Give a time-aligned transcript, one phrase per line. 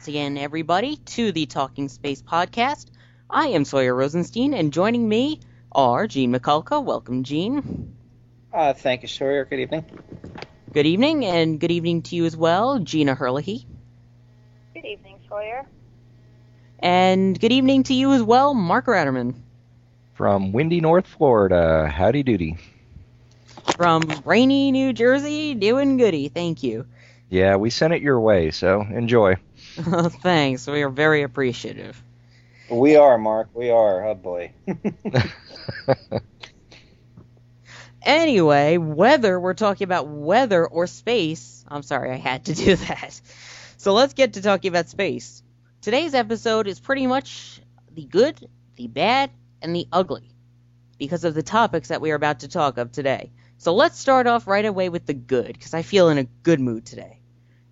[0.00, 2.86] once again, everybody, to the Talking Space podcast.
[3.28, 5.40] I am Sawyer Rosenstein, and joining me
[5.72, 6.82] are Gene Mikulka.
[6.82, 7.94] Welcome, Gene.
[8.50, 9.44] Uh, thank you, Sawyer.
[9.44, 9.84] Good evening.
[10.72, 13.66] Good evening, and good evening to you as well, Gina Herlihy.
[14.72, 15.66] Good evening, Sawyer.
[16.78, 19.34] And good evening to you as well, Mark Ratterman.
[20.14, 22.56] From windy North Florida, howdy doody.
[23.76, 26.86] From rainy New Jersey, doing goody, thank you.
[27.30, 29.36] Yeah, we sent it your way, so enjoy.
[29.76, 32.02] Thanks, we are very appreciative.
[32.70, 33.50] We are, Mark.
[33.54, 34.04] We are.
[34.06, 34.52] Oh, boy.
[38.02, 43.20] Anyway, whether we're talking about weather or space, I'm sorry, I had to do that.
[43.76, 45.42] So let's get to talking about space.
[45.82, 47.60] Today's episode is pretty much
[47.92, 49.30] the good, the bad,
[49.62, 50.30] and the ugly
[50.98, 53.30] because of the topics that we are about to talk of today.
[53.58, 56.60] So let's start off right away with the good because I feel in a good
[56.60, 57.19] mood today.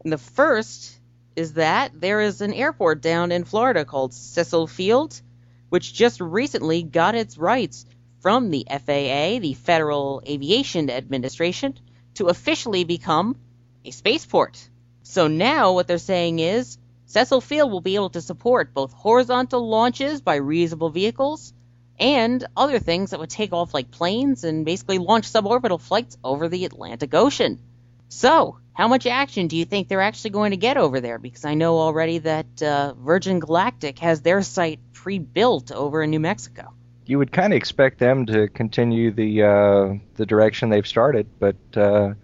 [0.02, 0.98] And the first
[1.36, 5.20] is that there is an airport down in Florida called Cecil Field,
[5.68, 7.86] which just recently got its rights
[8.20, 11.78] from the FAA, the Federal Aviation Administration,
[12.14, 13.36] to officially become
[13.84, 14.68] a spaceport.
[15.02, 19.68] So now what they're saying is Cecil Field will be able to support both horizontal
[19.68, 21.52] launches by reusable vehicles
[21.98, 26.48] and other things that would take off like planes and basically launch suborbital flights over
[26.48, 27.61] the Atlantic Ocean.
[28.08, 31.19] So, how much action do you think they're actually going to get over there?
[31.19, 36.20] Because I know already that uh, Virgin Galactic has their site pre-built over in New
[36.20, 36.73] Mexico.
[37.05, 41.57] You would kind of expect them to continue the uh, the direction they've started, but
[41.74, 42.14] uh,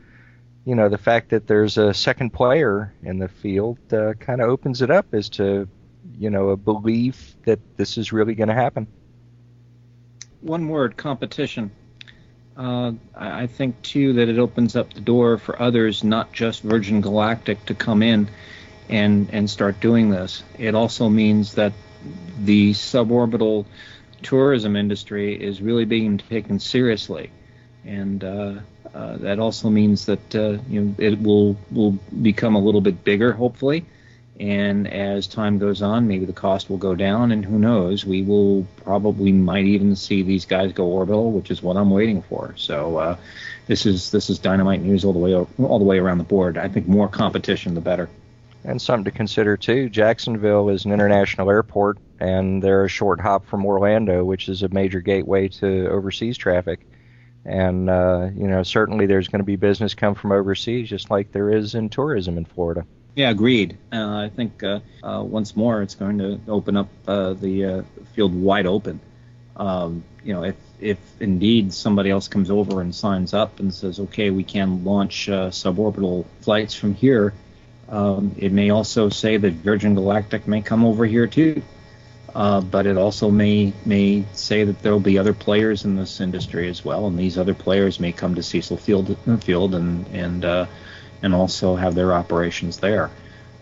[0.64, 4.48] you know the fact that there's a second player in the field uh, kind of
[4.48, 5.68] opens it up as to
[6.18, 8.86] you know a belief that this is really going to happen.
[10.40, 11.70] one word competition
[12.56, 17.00] uh, I think too that it opens up the door for others, not just Virgin
[17.00, 18.28] Galactic, to come in
[18.88, 20.42] and and start doing this.
[20.58, 21.72] It also means that
[22.38, 23.66] the suborbital
[24.22, 27.30] tourism industry is really being taken seriously,
[27.84, 28.54] and uh,
[28.94, 33.04] uh, that also means that uh, you know it will will become a little bit
[33.04, 33.84] bigger, hopefully.
[34.40, 38.04] And as time goes on, maybe the cost will go down, and who knows?
[38.04, 42.20] We will probably might even see these guys go orbital, which is what I'm waiting
[42.22, 42.52] for.
[42.56, 43.16] So uh,
[43.68, 46.58] this is this is dynamite news all the way all the way around the board.
[46.58, 48.08] I think more competition, the better.
[48.64, 49.88] And something to consider too.
[49.88, 54.68] Jacksonville is an international airport, and they're a short hop from Orlando, which is a
[54.68, 56.80] major gateway to overseas traffic.
[57.44, 61.30] And uh, you know, certainly there's going to be business come from overseas, just like
[61.30, 62.84] there is in tourism in Florida.
[63.14, 63.78] Yeah, agreed.
[63.92, 67.82] Uh, I think uh, uh, once more it's going to open up uh, the uh,
[68.14, 69.00] field wide open.
[69.56, 74.00] Um, you know, if if indeed somebody else comes over and signs up and says,
[74.00, 77.32] okay, we can launch uh, suborbital flights from here,
[77.88, 81.62] um, it may also say that Virgin Galactic may come over here too.
[82.32, 86.68] But it also may may say that there will be other players in this industry
[86.68, 90.66] as well, and these other players may come to Cecil Field, Field and and
[91.24, 93.10] and also have their operations there,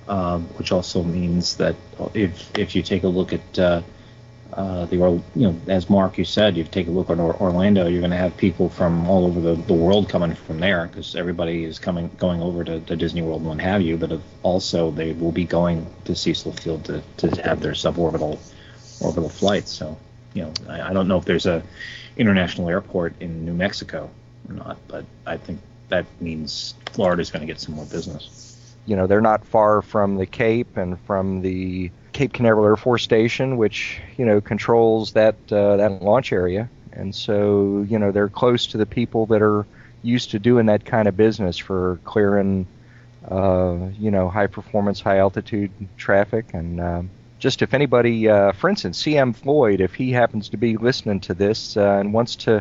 [0.09, 1.77] um, which also means that
[2.13, 3.83] if if you take a look at uh,
[4.53, 7.87] uh, the you know as Mark you said, you take a look at or- Orlando,
[7.87, 11.15] you're going to have people from all over the, the world coming from there because
[11.15, 14.91] everybody is coming going over to, to Disney World and what have you, but also
[14.91, 18.39] they will be going to Cecil Field to, to have their suborbital
[19.01, 19.71] orbital flights.
[19.71, 19.97] So
[20.35, 21.63] you know I, I don't know if there's a
[22.17, 24.11] international airport in New Mexico
[24.49, 25.61] or not, but I think
[25.93, 28.75] that means Florida's going to get some more business.
[28.87, 33.03] you know they're not far from the Cape and from the Cape Canaveral Air Force
[33.03, 38.29] Station, which you know controls that uh, that launch area, and so you know they're
[38.29, 39.67] close to the people that are
[40.03, 42.67] used to doing that kind of business for clearing
[43.31, 48.71] uh, you know high performance, high altitude traffic, and um, just if anybody, uh, for
[48.71, 52.61] instance, CM Floyd, if he happens to be listening to this uh, and wants to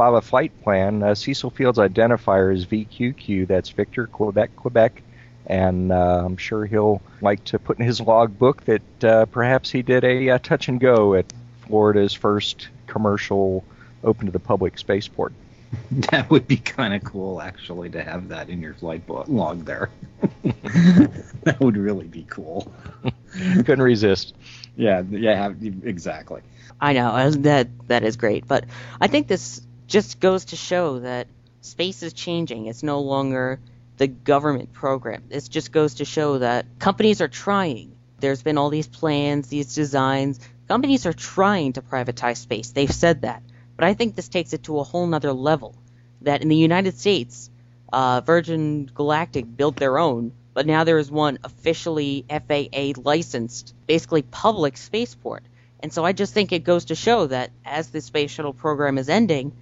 [0.00, 3.46] file a flight plan, uh, Cecil Field's identifier is VQQ.
[3.46, 5.02] That's Victor Quebec Quebec,
[5.44, 9.82] and uh, I'm sure he'll like to put in his logbook that uh, perhaps he
[9.82, 11.30] did a, uh touch and go at
[11.66, 13.62] Florida's first commercial
[14.02, 15.34] open to the public spaceport.
[16.10, 19.66] That would be kind of cool, actually, to have that in your flight bo- log
[19.66, 19.90] there.
[20.42, 22.72] that would really be cool.
[23.32, 24.34] Couldn't resist.
[24.76, 26.40] Yeah, yeah, exactly.
[26.80, 28.64] I know uh, that that is great, but
[29.00, 31.26] I think this just goes to show that
[31.60, 32.66] space is changing.
[32.66, 33.60] It's no longer
[33.98, 35.24] the government program.
[35.28, 37.96] This just goes to show that companies are trying.
[38.20, 40.38] There's been all these plans, these designs.
[40.68, 42.70] Companies are trying to privatize space.
[42.70, 43.42] They've said that.
[43.76, 45.74] But I think this takes it to a whole nother level.
[46.22, 47.50] That in the United States,
[47.92, 54.22] uh, Virgin Galactic built their own, but now there is one officially FAA licensed, basically
[54.22, 55.42] public spaceport.
[55.80, 58.98] And so I just think it goes to show that as the space shuttle program
[58.98, 59.52] is ending,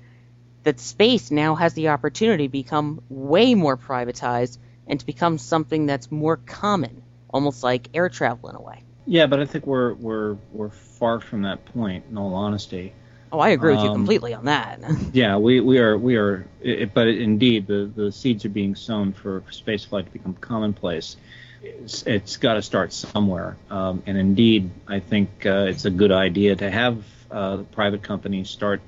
[0.65, 5.87] that space now has the opportunity to become way more privatized and to become something
[5.87, 8.83] that's more common, almost like air travel in a way.
[9.07, 12.05] Yeah, but I think we're we're we're far from that point.
[12.11, 12.93] In all honesty.
[13.31, 14.81] Oh, I agree with you Um, completely on that.
[15.13, 19.13] Yeah, we, we are we are, it, but indeed the, the seeds are being sown
[19.13, 21.17] for spaceflight to become commonplace.
[21.63, 26.13] It's, it's got to start somewhere, um, and indeed, I think uh, it's a good
[26.13, 28.81] idea to have uh, the private companies start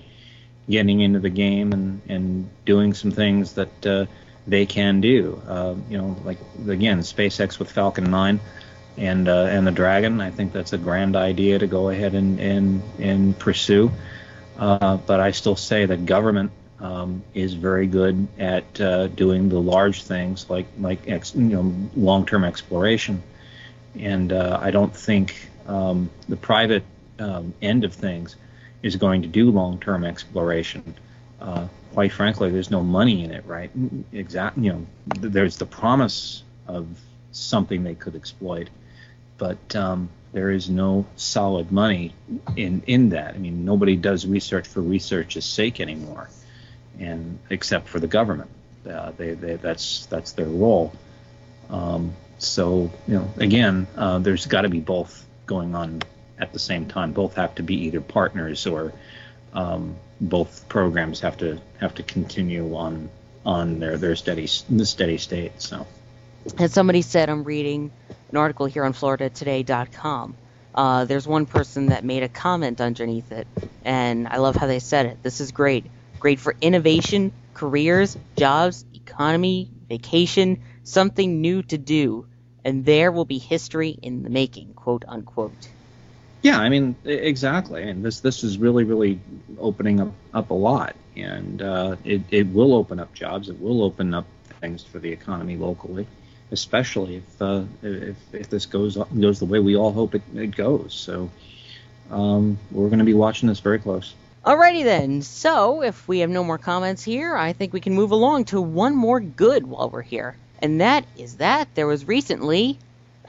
[0.68, 4.06] getting into the game and, and doing some things that uh,
[4.46, 5.40] they can do.
[5.46, 8.40] Uh, you know, like again, SpaceX with Falcon 9
[8.96, 10.20] and uh, and the Dragon.
[10.20, 13.90] I think that's a grand idea to go ahead and and, and pursue.
[14.58, 19.60] Uh, but I still say that government um, is very good at uh, doing the
[19.60, 23.22] large things like like ex, you know long-term exploration,
[23.98, 26.84] and uh, I don't think um, the private
[27.18, 28.36] um, end of things
[28.82, 30.94] is going to do long-term exploration.
[31.40, 33.70] Uh, quite frankly, there's no money in it, right?
[34.12, 36.86] Exactly, you know, there's the promise of
[37.32, 38.68] something they could exploit,
[39.38, 42.14] but um, there is no solid money
[42.56, 43.34] in in that.
[43.34, 46.28] I mean, nobody does research for research's sake anymore,
[46.98, 48.50] and except for the government,
[48.88, 50.92] uh, they, they that's that's their role.
[51.68, 56.02] Um, so you know, again, uh, there's got to be both going on
[56.40, 57.12] at the same time.
[57.12, 58.92] Both have to be either partners or
[59.52, 63.10] um, both programs have to have to continue on
[63.44, 65.60] on their their steady the steady state.
[65.60, 65.86] So.
[66.58, 67.90] As somebody said, I'm reading
[68.30, 70.36] an article here on FloridaToday.com.
[70.74, 73.46] Uh, there's one person that made a comment underneath it,
[73.84, 75.22] and I love how they said it.
[75.22, 75.84] This is great.
[76.18, 82.26] Great for innovation, careers, jobs, economy, vacation, something new to do,
[82.64, 85.68] and there will be history in the making, quote unquote.
[86.42, 89.20] Yeah, I mean exactly, and this this is really really
[89.58, 93.48] opening up up a lot, and uh, it it will open up jobs.
[93.48, 94.26] It will open up
[94.60, 96.06] things for the economy locally,
[96.50, 100.56] especially if uh, if if this goes goes the way we all hope it, it
[100.56, 100.94] goes.
[100.94, 101.30] So
[102.10, 104.14] um, we're going to be watching this very close.
[104.44, 105.20] Alrighty then.
[105.20, 108.60] So, if we have no more comments here, I think we can move along to
[108.60, 110.34] one more good while we're here.
[110.60, 112.78] And that is that there was recently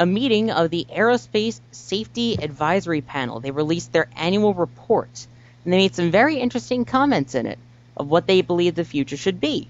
[0.01, 3.39] a meeting of the Aerospace Safety Advisory Panel.
[3.39, 5.27] They released their annual report,
[5.63, 7.60] and they made some very interesting comments in it
[7.96, 9.67] of what they believe the future should be.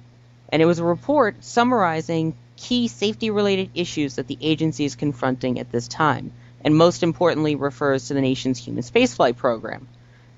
[0.48, 5.60] And it was a report summarizing key safety related issues that the agency is confronting
[5.60, 6.32] at this time,
[6.64, 9.86] and most importantly refers to the nation's human spaceflight program.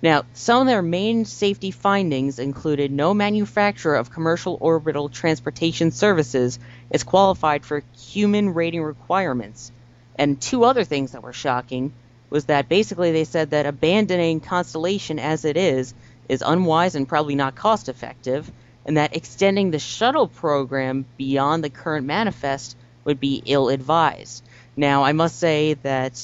[0.01, 6.57] Now, some of their main safety findings included no manufacturer of commercial orbital transportation services
[6.89, 9.71] is qualified for human rating requirements.
[10.15, 11.93] And two other things that were shocking
[12.29, 15.93] was that basically they said that abandoning Constellation as it is
[16.29, 18.51] is unwise and probably not cost effective,
[18.85, 24.43] and that extending the shuttle program beyond the current manifest would be ill advised.
[24.75, 26.21] Now, I must say that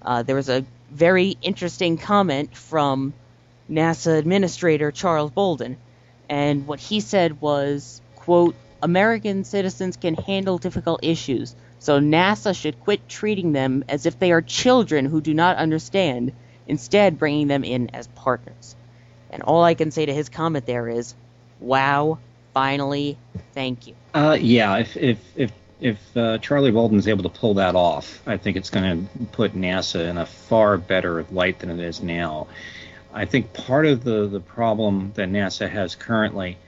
[0.00, 3.12] uh, there was a very interesting comment from
[3.70, 5.76] NASA Administrator Charles Bolden,
[6.28, 12.78] and what he said was, quote, American citizens can handle difficult issues, so NASA should
[12.78, 16.30] quit treating them as if they are children who do not understand,
[16.68, 18.76] instead bringing them in as partners.
[19.30, 21.16] And all I can say to his comment there is,
[21.58, 22.20] wow,
[22.54, 23.18] finally,
[23.52, 23.94] thank you.
[24.14, 28.36] Uh, yeah, if if if if uh, Charlie Bolden's able to pull that off, I
[28.36, 32.46] think it's going to put NASA in a far better light than it is now.
[33.12, 36.58] I think part of the the problem that NASA has currently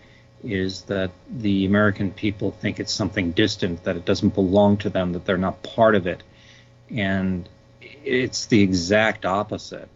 [0.44, 5.12] is that the American people think it's something distant, that it doesn't belong to them,
[5.12, 6.22] that they're not part of it,
[6.90, 7.48] and
[7.80, 9.88] it's the exact opposite.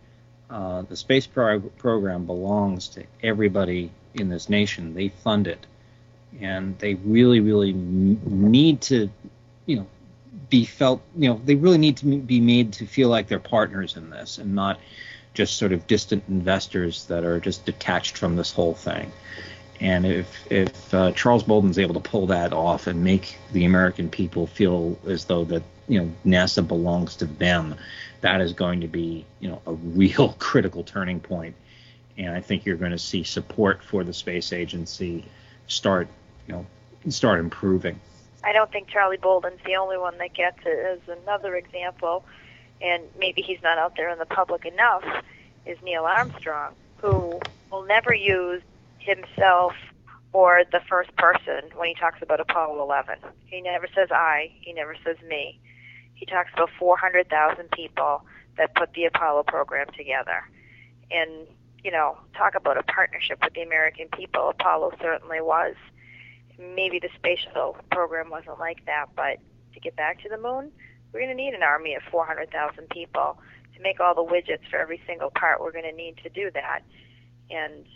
[0.51, 4.95] Uh, the space pro- program belongs to everybody in this nation.
[4.95, 5.67] They fund it,
[6.41, 9.11] and they really, really m- need to,
[9.67, 9.87] you know,
[10.49, 11.03] be felt.
[11.17, 14.39] You know, they really need to be made to feel like they're partners in this,
[14.39, 14.81] and not
[15.35, 19.13] just sort of distant investors that are just detached from this whole thing.
[19.81, 24.09] And if if uh, Charles Bolden's able to pull that off and make the American
[24.09, 27.77] people feel as though that you know NASA belongs to them,
[28.21, 31.55] that is going to be you know a real critical turning point.
[32.17, 35.25] And I think you're going to see support for the space agency
[35.69, 36.09] start
[36.47, 36.67] you know
[37.09, 38.01] start improving.
[38.43, 41.01] I don't think Charlie Bolden's the only one that gets it.
[41.09, 42.25] As another example,
[42.81, 45.05] and maybe he's not out there in the public enough,
[45.67, 48.63] is Neil Armstrong, who will never use
[49.09, 49.73] himself
[50.33, 53.19] or the first person when he talks about Apollo 11.
[53.47, 55.59] He never says I, he never says me.
[56.15, 58.23] He talks about 400,000 people
[58.59, 60.43] that put the Apollo program together.
[61.11, 61.47] And,
[61.83, 64.51] you know, talk about a partnership with the American people.
[64.51, 65.75] Apollo certainly was.
[66.59, 69.39] Maybe the space shuttle program wasn't like that, but
[69.75, 70.73] to get back to the moon,
[71.13, 73.39] we're going to need an army of 400,000 people
[73.75, 75.61] to make all the widgets for every single part.
[75.61, 76.81] We're going to need to do that.
[77.49, 77.87] And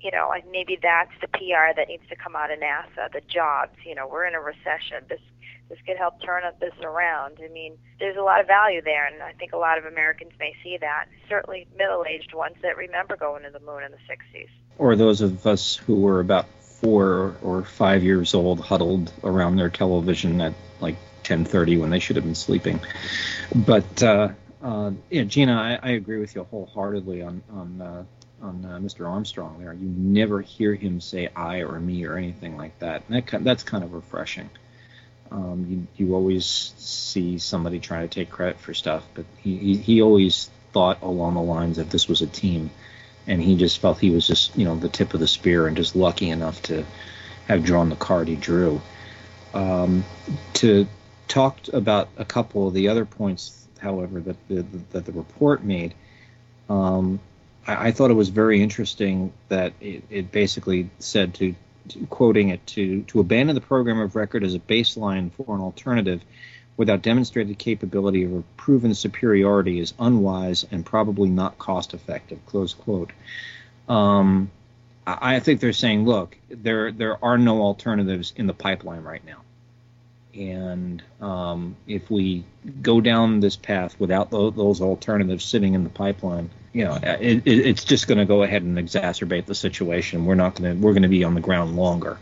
[0.00, 3.20] you know, like maybe that's the PR that needs to come out of NASA, the
[3.26, 3.76] jobs.
[3.84, 5.04] You know, we're in a recession.
[5.08, 5.20] This
[5.68, 7.38] this could help turn this around.
[7.44, 10.32] I mean, there's a lot of value there, and I think a lot of Americans
[10.38, 11.06] may see that.
[11.28, 15.46] Certainly, middle-aged ones that remember going to the moon in the '60s, or those of
[15.46, 20.96] us who were about four or five years old, huddled around their television at like
[21.24, 22.80] 10:30 when they should have been sleeping.
[23.54, 24.28] But uh,
[24.62, 28.04] uh, yeah, Gina, I, I agree with you wholeheartedly on on uh,
[28.42, 29.08] on uh, Mr.
[29.08, 29.72] Armstrong there.
[29.72, 33.02] You never hear him say I or me or anything like that.
[33.08, 34.50] And that that's kind of refreshing.
[35.30, 35.66] Um,
[35.96, 40.02] you you always see somebody trying to take credit for stuff, but he, he he
[40.02, 42.70] always thought along the lines that this was a team,
[43.26, 45.76] and he just felt he was just you know the tip of the spear and
[45.76, 46.84] just lucky enough to
[47.46, 48.80] have drawn the card he drew.
[49.52, 50.04] Um,
[50.54, 50.86] to
[51.26, 55.94] talk about a couple of the other points, however, that the, that the report made.
[56.68, 57.20] Um,
[57.68, 61.54] I, I thought it was very interesting that it, it basically said to,
[61.90, 65.60] to, quoting it to to abandon the program of record as a baseline for an
[65.60, 66.22] alternative
[66.76, 72.38] without demonstrated capability or proven superiority is unwise and probably not cost effective.
[72.46, 73.10] Close quote.
[73.88, 74.50] Um,
[75.06, 79.40] I think they're saying, look, there there are no alternatives in the pipeline right now,
[80.34, 82.44] and um, if we
[82.82, 87.66] go down this path without those alternatives sitting in the pipeline, you know, it, it,
[87.66, 90.26] it's just going to go ahead and exacerbate the situation.
[90.26, 92.18] We're not going to we're going to be on the ground longer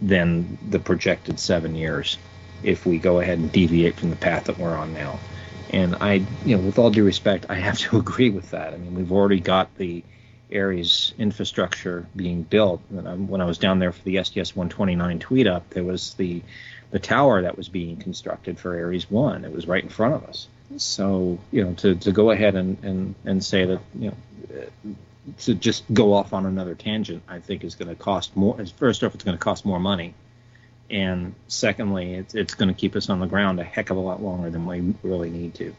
[0.00, 2.16] than the projected seven years
[2.62, 5.18] if we go ahead and deviate from the path that we're on now.
[5.70, 8.72] And I, you know, with all due respect, I have to agree with that.
[8.72, 10.04] I mean, we've already got the
[10.54, 12.82] Ares infrastructure being built.
[12.88, 16.40] When I was down there for the STS 129 tweet up, there was the
[16.92, 19.44] the tower that was being constructed for Ares One.
[19.44, 20.46] It was right in front of us.
[20.76, 24.94] So you know, to, to go ahead and, and, and say that you know
[25.38, 28.64] to just go off on another tangent, I think is going to cost more.
[28.76, 30.14] First off, it's going to cost more money,
[30.90, 34.00] and secondly, it's it's going to keep us on the ground a heck of a
[34.00, 35.74] lot longer than we really need to.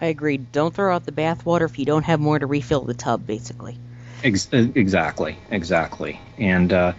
[0.00, 0.36] I agree.
[0.36, 3.76] Don't throw out the bathwater if you don't have more to refill the tub, basically.
[4.24, 6.20] Ex- exactly, exactly.
[6.38, 6.92] And uh,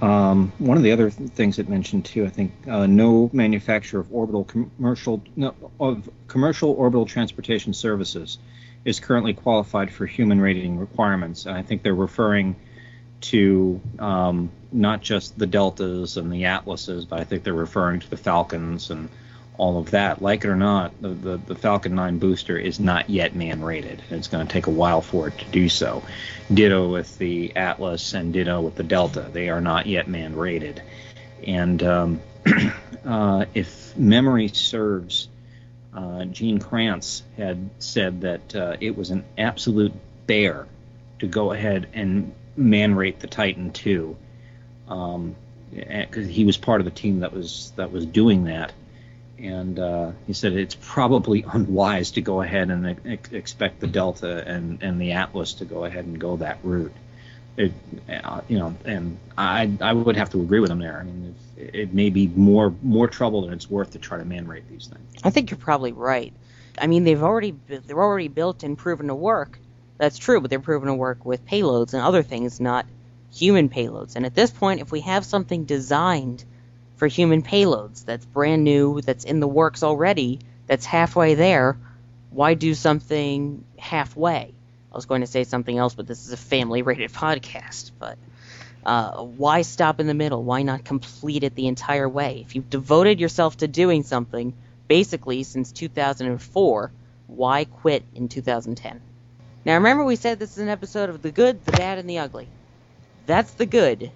[0.00, 4.12] um, one of the other things it mentioned too, I think, uh, no manufacturer of
[4.12, 8.38] orbital commercial no, of commercial orbital transportation services
[8.84, 11.46] is currently qualified for human rating requirements.
[11.46, 12.56] And I think they're referring
[13.22, 18.10] to um, not just the deltas and the atlases, but I think they're referring to
[18.10, 19.08] the falcons and
[19.62, 20.20] all of that.
[20.20, 24.02] Like it or not, the, the, the, Falcon 9 booster is not yet man rated.
[24.10, 26.02] It's going to take a while for it to do so.
[26.52, 29.28] Ditto with the Atlas and ditto with the Delta.
[29.32, 30.82] They are not yet man rated.
[31.46, 32.20] And um,
[33.06, 35.28] uh, if memory serves,
[35.94, 39.92] uh, Gene Kranz had said that uh, it was an absolute
[40.26, 40.66] bear
[41.20, 44.16] to go ahead and man rate the Titan II.
[44.88, 45.36] Um,
[45.70, 48.72] because he was part of the team that was that was doing that
[49.38, 54.46] and uh, he said it's probably unwise to go ahead and ex- expect the Delta
[54.46, 56.92] and, and the Atlas to go ahead and go that route.
[57.56, 57.72] It,
[58.08, 60.98] uh, you know, and I I would have to agree with him there.
[60.98, 64.24] I mean, it, it may be more more trouble than it's worth to try to
[64.24, 65.20] man rate these things.
[65.22, 66.32] I think you're probably right.
[66.78, 69.58] I mean, they've already they're already built and proven to work.
[69.98, 72.86] That's true, but they're proven to work with payloads and other things, not
[73.34, 74.16] human payloads.
[74.16, 76.44] And at this point, if we have something designed
[77.02, 81.76] for human payloads that's brand new, that's in the works already, that's halfway there,
[82.30, 84.54] why do something halfway?
[84.92, 87.90] I was going to say something else, but this is a family rated podcast.
[87.98, 88.18] But
[88.86, 90.44] uh, why stop in the middle?
[90.44, 92.44] Why not complete it the entire way?
[92.46, 94.54] If you've devoted yourself to doing something
[94.86, 96.92] basically since 2004,
[97.26, 99.00] why quit in 2010?
[99.64, 102.18] Now remember we said this is an episode of the good, the bad, and the
[102.18, 102.46] ugly.
[103.26, 104.12] That's the good.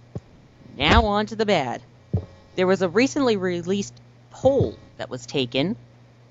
[0.77, 1.83] Now on to the bad.
[2.57, 3.93] There was a recently released
[4.31, 5.77] poll that was taken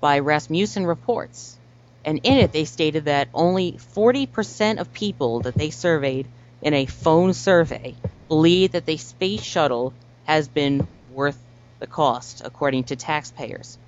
[0.00, 1.56] by Rasmussen Reports,
[2.04, 6.26] and in it they stated that only 40% of people that they surveyed
[6.60, 7.94] in a phone survey
[8.26, 11.38] believe that the space shuttle has been worth
[11.78, 13.78] the cost, according to taxpayers.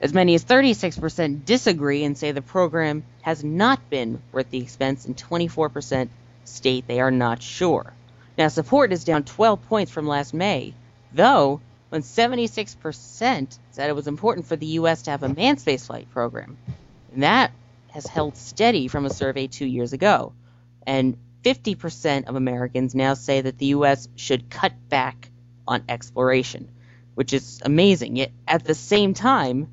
[0.00, 5.04] As many as 36% disagree and say the program has not been worth the expense,
[5.04, 6.10] and 24%
[6.44, 7.92] state they are not sure.
[8.38, 10.74] Now, support is down 12 points from last May,
[11.12, 11.60] though,
[11.92, 15.02] when 76% said it was important for the U.S.
[15.02, 16.56] to have a manned spaceflight program.
[17.12, 17.52] And that
[17.88, 20.32] has held steady from a survey two years ago.
[20.86, 24.08] And 50% of Americans now say that the U.S.
[24.16, 25.28] should cut back
[25.68, 26.70] on exploration,
[27.14, 28.16] which is amazing.
[28.16, 29.70] Yet at the same time,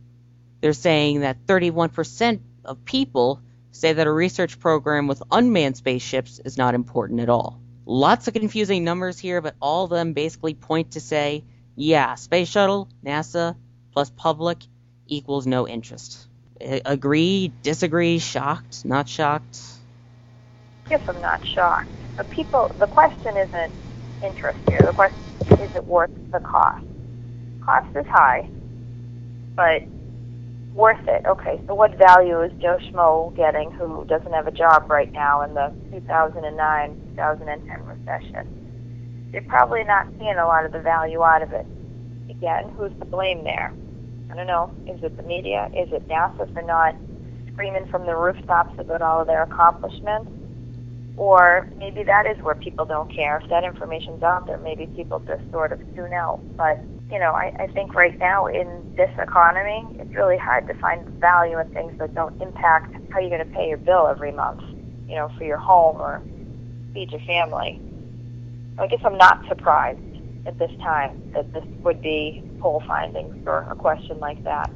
[0.59, 6.57] they're saying that 31% of people say that a research program with unmanned spaceships is
[6.57, 7.61] not important at all.
[7.85, 11.45] Lots of confusing numbers here, but all of them basically point to say,
[11.79, 13.55] yeah, space shuttle, NASA,
[13.93, 14.59] plus public
[15.07, 16.27] equals no interest.
[16.61, 19.59] Agree, disagree, shocked, not shocked?
[20.89, 21.89] guess I'm not shocked.
[22.17, 23.73] But people, the question isn't
[24.23, 24.79] interest here.
[24.81, 25.19] The question
[25.61, 26.85] is it worth the cost?
[27.61, 28.49] Cost is high,
[29.55, 29.83] but
[30.73, 31.25] worth it.
[31.27, 35.43] Okay, so what value is Joe Schmo getting who doesn't have a job right now
[35.43, 38.58] in the 2009 2010 recession?
[39.31, 41.65] They're probably not seeing a lot of the value out of it.
[42.29, 43.73] Again, who's to blame there?
[44.31, 44.73] I don't know.
[44.87, 45.69] Is it the media?
[45.75, 46.95] Is it NASA for not
[47.53, 50.31] screaming from the rooftops about all of their accomplishments?
[51.17, 53.41] Or maybe that is where people don't care.
[53.43, 56.39] If that information's out there, maybe people just sort of tune out.
[56.55, 56.79] But,
[57.11, 61.05] you know, I, I think right now in this economy, it's really hard to find
[61.19, 64.61] value in things that don't impact how you're going to pay your bill every month,
[65.09, 66.21] you know, for your home or
[66.93, 67.81] feed your family.
[68.79, 69.99] I guess I'm not surprised
[70.45, 74.71] at this time that this would be poll findings for a question like that.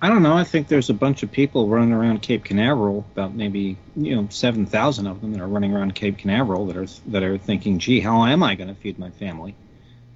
[0.00, 0.36] I don't know.
[0.36, 4.28] I think there's a bunch of people running around Cape Canaveral, about maybe you know
[4.30, 7.78] seven thousand of them that are running around Cape Canaveral that are that are thinking,
[7.78, 9.54] "Gee, how am I going to feed my family?"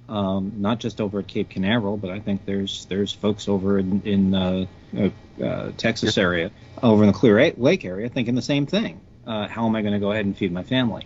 [0.09, 4.01] Um, not just over at Cape Canaveral, but I think there's there's folks over in,
[4.03, 4.65] in uh,
[4.97, 6.51] uh, uh, Texas area,
[6.83, 8.99] over in the Clear Lake area, thinking the same thing.
[9.25, 11.05] Uh, how am I going to go ahead and feed my family?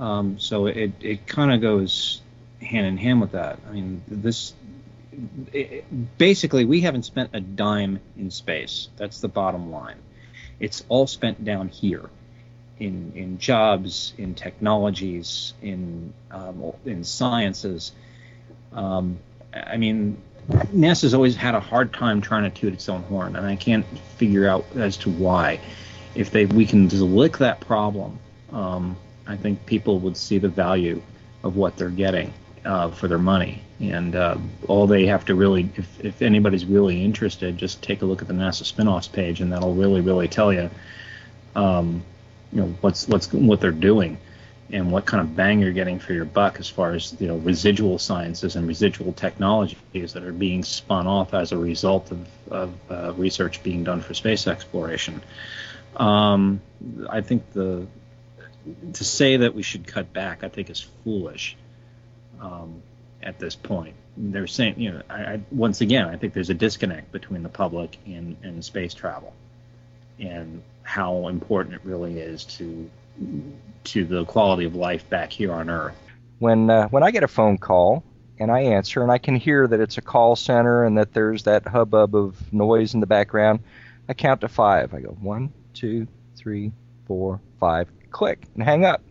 [0.00, 2.22] Um, so it it kind of goes
[2.62, 3.58] hand in hand with that.
[3.68, 4.54] I mean, this
[5.52, 5.84] it,
[6.18, 8.88] basically we haven't spent a dime in space.
[8.96, 9.98] That's the bottom line.
[10.58, 12.08] It's all spent down here
[12.78, 17.92] in in jobs, in technologies, in um, in sciences.
[18.72, 19.18] Um,
[19.52, 20.16] I mean,
[20.48, 23.86] NASA's always had a hard time trying to toot its own horn, and I can't
[24.16, 25.60] figure out as to why.
[26.14, 28.18] If they we can just lick that problem,
[28.52, 28.96] um,
[29.30, 31.00] I think people would see the value
[31.44, 32.32] of what they're getting
[32.64, 33.62] uh, for their money.
[33.78, 38.04] And uh, all they have to really, if, if anybody's really interested, just take a
[38.04, 40.68] look at the NASA spinoffs page, and that'll really, really tell you,
[41.54, 42.02] um,
[42.52, 44.18] you know, what's what's what they're doing,
[44.70, 47.36] and what kind of bang you're getting for your buck as far as you know
[47.36, 52.74] residual sciences and residual technologies that are being spun off as a result of, of
[52.90, 55.22] uh, research being done for space exploration.
[55.96, 56.60] Um,
[57.08, 57.86] I think the
[58.92, 61.56] to say that we should cut back, I think, is foolish
[62.40, 62.82] um,
[63.22, 63.94] at this point.
[64.16, 67.48] They're saying, you know, I, I, once again, I think there's a disconnect between the
[67.48, 69.34] public and, and space travel,
[70.18, 72.90] and how important it really is to
[73.84, 75.94] to the quality of life back here on Earth.
[76.38, 78.02] When uh, when I get a phone call
[78.38, 81.44] and I answer and I can hear that it's a call center and that there's
[81.44, 83.60] that hubbub of noise in the background,
[84.08, 84.94] I count to five.
[84.94, 86.72] I go one, two, three,
[87.06, 89.02] four, five, click, and hang up.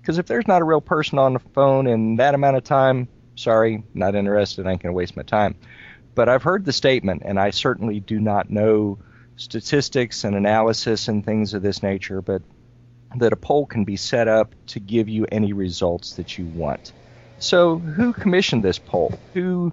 [0.00, 3.08] Because if there's not a real person on the phone in that amount of time,
[3.36, 4.66] sorry, not interested.
[4.66, 5.56] I ain't going to waste my time.
[6.14, 8.98] But I've heard the statement, and I certainly do not know
[9.36, 12.42] statistics and analysis and things of this nature, but
[13.16, 16.92] that a poll can be set up to give you any results that you want.
[17.38, 19.18] So, who commissioned this poll?
[19.34, 19.72] Who,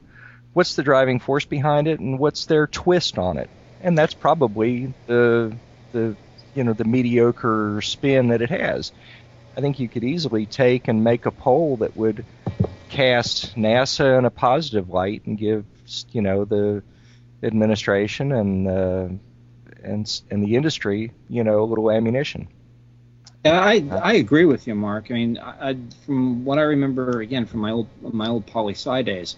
[0.53, 3.49] what's the driving force behind it, and what's their twist on it?
[3.81, 5.55] And that's probably the
[5.91, 6.15] the
[6.57, 8.91] you know the mediocre spin that it has.
[9.55, 12.25] I think you could easily take and make a poll that would
[12.89, 15.65] cast NASA in a positive light and give
[16.11, 16.83] you know the
[17.43, 19.07] administration and uh,
[19.83, 22.47] and and the industry, you know, a little ammunition.
[23.45, 25.11] Yeah, I I agree with you, Mark.
[25.11, 28.73] I mean, I, I, from what I remember, again from my old my old poli
[28.73, 29.35] sci days,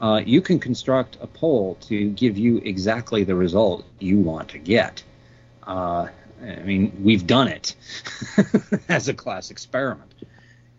[0.00, 4.58] uh, you can construct a poll to give you exactly the result you want to
[4.58, 5.02] get.
[5.66, 6.08] Uh,
[6.42, 7.74] I mean, we've done it
[8.88, 10.12] as a class experiment,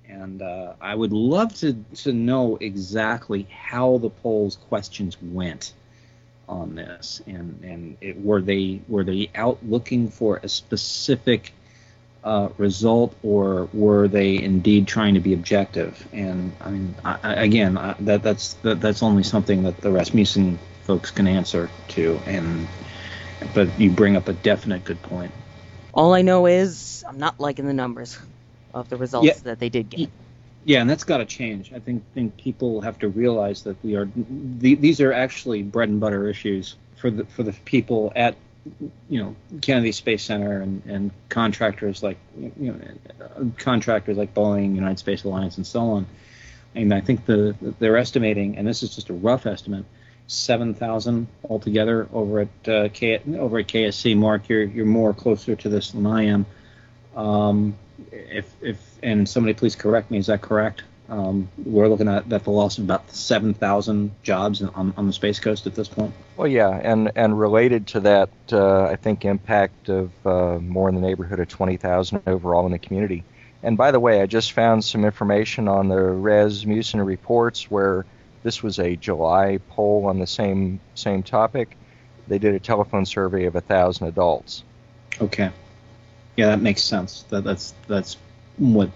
[0.08, 5.74] and uh, I would love to to know exactly how the poll's questions went
[6.50, 11.54] on this, and and it, were they were they out looking for a specific
[12.24, 16.08] uh, result, or were they indeed trying to be objective?
[16.14, 20.60] And I mean, I, again, I, that that's that, that's only something that the Rasmussen
[20.84, 22.20] folks can answer to.
[22.26, 22.68] And
[23.54, 25.32] but you bring up a definite good point.
[25.94, 28.18] All I know is I'm not liking the numbers
[28.74, 29.34] of the results Yeah.
[29.44, 30.10] that they did get.
[30.64, 31.74] Yeah, and that's got to change.
[31.74, 35.90] I think think people have to realize that we are the, these are actually bread
[35.90, 38.36] and butter issues for the for the people at
[39.10, 45.00] you know Kennedy Space Center and, and contractors like you know contractors like Boeing, United
[45.00, 46.06] Space Alliance, and so on.
[46.76, 49.86] And I think the they're estimating, and this is just a rough estimate,
[50.32, 54.16] seven thousand altogether over at uh, K, over at KSC.
[54.16, 56.46] Mark, you're you're more closer to this than I am.
[57.16, 57.76] Um,
[58.12, 60.84] if if and somebody please correct me, is that correct?
[61.10, 65.14] Um, we're looking at, at the loss of about seven thousand jobs on, on the
[65.14, 66.14] space coast at this point.
[66.38, 70.96] Well, yeah, and and related to that, uh, I think impact of uh, more in
[70.96, 73.26] the neighborhood of 20,000 overall in the community.
[73.62, 78.06] And by the way, I just found some information on the Res Rasmussen reports where
[78.44, 81.78] this was a July poll on the same same topic.
[82.28, 84.64] They did a telephone survey of a thousand adults.
[85.20, 85.52] Okay.
[86.38, 87.24] Yeah, that makes sense.
[87.30, 88.18] That that's that's
[88.58, 88.90] what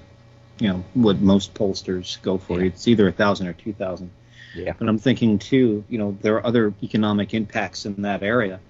[0.59, 2.59] you know what most pollsters go for.
[2.59, 2.67] Yeah.
[2.67, 4.11] It's either a thousand or two thousand.
[4.55, 4.73] Yeah.
[4.77, 8.61] But I'm thinking too, you know, there are other economic impacts in that area,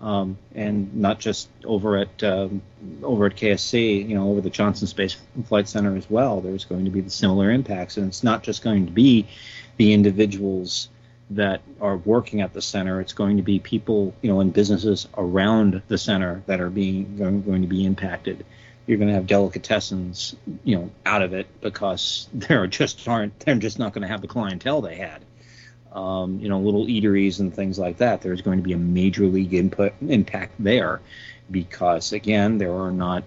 [0.00, 2.62] um, and not just over at um,
[3.02, 6.40] over at KSC, you know, over the Johnson Space Flight Center as well.
[6.40, 9.26] There's going to be the similar impacts, and it's not just going to be
[9.76, 10.88] the individuals
[11.30, 13.00] that are working at the center.
[13.00, 17.16] It's going to be people, you know, and businesses around the center that are being
[17.16, 18.44] going, going to be impacted.
[18.86, 23.38] You're going to have delicatessens, you know, out of it because there just aren't.
[23.40, 25.22] They're just not going to have the clientele they had.
[25.92, 28.20] Um, you know, little eateries and things like that.
[28.20, 31.00] There's going to be a major league input impact there
[31.50, 33.22] because again, there are not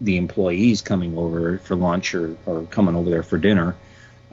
[0.00, 3.74] the employees coming over for lunch or, or coming over there for dinner.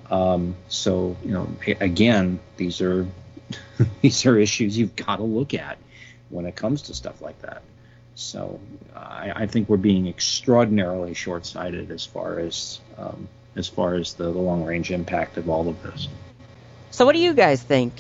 [0.10, 1.48] Um, so you know,
[1.80, 3.08] again, these are
[4.02, 5.78] these are issues you've got to look at
[6.30, 7.62] when it comes to stuff like that.
[8.16, 8.60] So
[8.96, 14.26] I, I think we're being extraordinarily short-sighted as far as um, as far as the,
[14.26, 16.08] the long-range impact of all of this.
[16.92, 17.94] So, what do you guys think?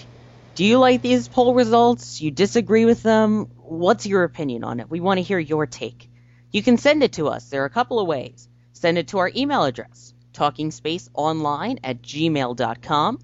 [0.56, 2.22] Do you like these poll results?
[2.22, 3.46] You disagree with them?
[3.58, 4.90] What's your opinion on it?
[4.90, 6.10] We want to hear your take.
[6.52, 7.50] You can send it to us.
[7.50, 8.50] There are a couple of ways.
[8.74, 13.20] Send it to our email address, talkingspaceonline at gmail.com.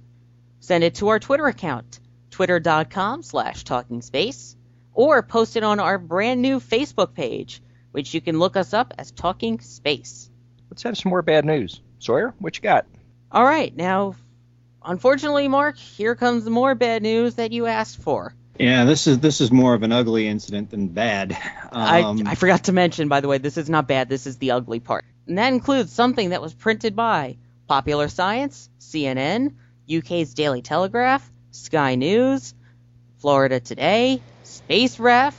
[0.60, 2.00] Send it to our Twitter account,
[2.32, 4.56] twitter.com slash talkingspace.
[4.94, 8.94] Or post it on our brand new Facebook page, which you can look us up
[8.98, 10.30] as Talking Space.
[10.70, 11.82] Let's have some more bad news.
[12.00, 12.86] Sawyer, what you got?
[13.32, 14.16] All right, now,
[14.84, 18.34] unfortunately, Mark, here comes the more bad news that you asked for.
[18.58, 21.38] Yeah, this is this is more of an ugly incident than bad.
[21.72, 24.08] Um, I, I forgot to mention, by the way, this is not bad.
[24.08, 25.04] This is the ugly part.
[25.28, 29.54] And that includes something that was printed by Popular Science, CNN,
[29.92, 32.54] UK's Daily Telegraph, Sky News,
[33.18, 35.36] Florida Today, Space Ref,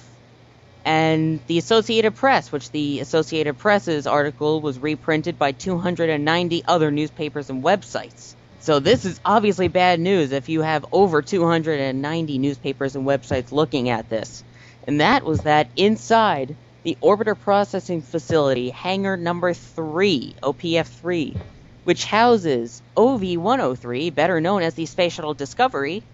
[0.85, 7.51] and the Associated Press, which the Associated Press's article was reprinted by 290 other newspapers
[7.51, 8.35] and websites.
[8.61, 13.89] So this is obviously bad news if you have over 290 newspapers and websites looking
[13.89, 14.43] at this.
[14.87, 21.37] And that was that inside the Orbiter Processing Facility, hangar number 3, OPF 3,
[21.83, 26.05] which houses OV 103, better known as the Space Shuttle Discovery,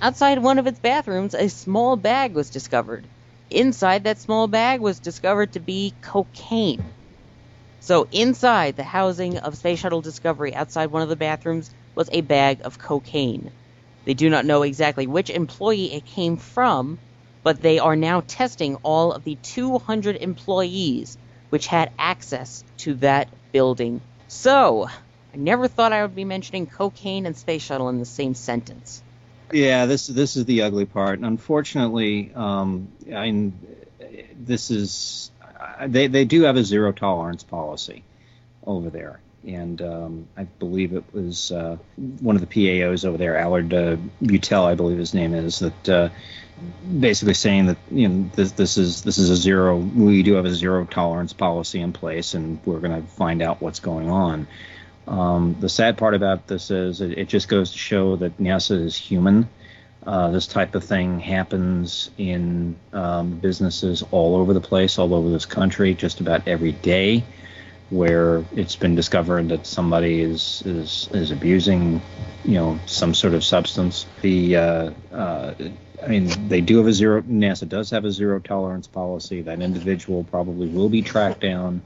[0.00, 3.08] outside one of its bathrooms, a small bag was discovered.
[3.50, 6.84] Inside that small bag was discovered to be cocaine.
[7.80, 12.20] So, inside the housing of Space Shuttle Discovery, outside one of the bathrooms, was a
[12.20, 13.50] bag of cocaine.
[14.04, 17.00] They do not know exactly which employee it came from,
[17.42, 21.16] but they are now testing all of the 200 employees
[21.50, 24.00] which had access to that building.
[24.28, 24.88] So,
[25.32, 29.02] I never thought I would be mentioning cocaine and space shuttle in the same sentence.
[29.52, 31.18] Yeah, this this is the ugly part.
[31.18, 33.58] And unfortunately, um, I mean,
[34.38, 35.30] this is
[35.86, 38.04] they they do have a zero tolerance policy
[38.64, 41.76] over there, and um, I believe it was uh,
[42.20, 45.88] one of the PAOs over there, Allard uh, Beutel, I believe his name is, that
[45.88, 46.08] uh,
[46.98, 49.76] basically saying that you know this this is this is a zero.
[49.76, 53.60] We do have a zero tolerance policy in place, and we're going to find out
[53.60, 54.46] what's going on.
[55.08, 58.80] Um, the sad part about this is it, it, just goes to show that NASA
[58.80, 59.48] is human.
[60.06, 65.28] Uh, this type of thing happens in um, businesses all over the place, all over
[65.30, 67.24] this country, just about every day,
[67.90, 72.00] where it's been discovered that somebody is is is abusing,
[72.44, 74.06] you know, some sort of substance.
[74.22, 75.54] The uh, uh,
[76.02, 77.22] I mean, they do have a zero.
[77.22, 79.42] NASA does have a zero tolerance policy.
[79.42, 81.82] That individual probably will be tracked down,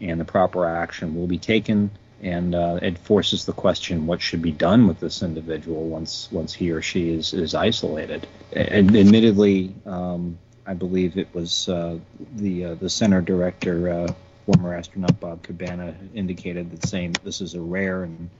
[0.00, 1.90] and the proper action will be taken.
[2.22, 6.52] And uh, it forces the question: What should be done with this individual once once
[6.52, 8.26] he or she is is isolated?
[8.52, 11.98] And admittedly, um, I believe it was uh,
[12.34, 14.12] the uh, the center director, uh,
[14.46, 18.30] former astronaut Bob Cabana, indicated that saying this is a rare and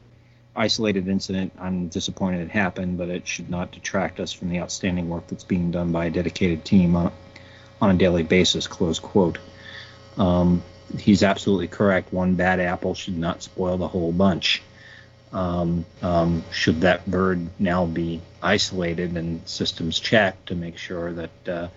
[0.55, 1.53] isolated incident.
[1.59, 5.45] I'm disappointed it happened, but it should not detract us from the outstanding work that's
[5.45, 7.12] being done by a dedicated team on,
[7.81, 8.66] on a daily basis.
[8.66, 9.38] Close quote.
[10.16, 10.62] Um,
[10.99, 12.12] he's absolutely correct.
[12.12, 14.62] One bad apple should not spoil the whole bunch.
[15.33, 21.49] Um, um, should that bird now be isolated and systems checked to make sure that
[21.49, 21.69] uh,